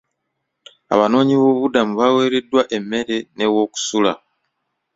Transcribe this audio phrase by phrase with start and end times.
[0.93, 4.13] Abanoonyi b'obubudamu baawereddwa emmere n'ewokusula.